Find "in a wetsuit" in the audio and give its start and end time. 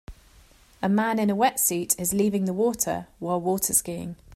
1.19-1.93